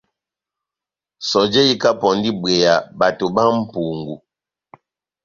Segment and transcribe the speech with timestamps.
[1.29, 4.15] Sɔjɛ ikapɔndi ibweya bato bá mʼpungu.